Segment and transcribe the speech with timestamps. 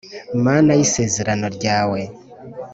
[0.43, 1.99] mana y'isezerano ryawe